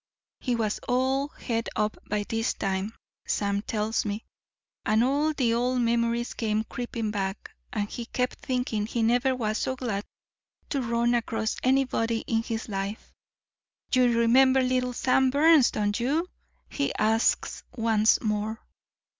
[0.39, 2.95] He was all het up by this time,
[3.27, 4.25] Sam tells me,
[4.83, 9.59] and all the old memories came creeping back, and he kept thinking he never was
[9.59, 10.03] so glad
[10.69, 13.13] to run across anybody in his life.
[13.93, 16.27] 'You remember little Sam Burns, don't you?'
[16.67, 18.59] he asks once more.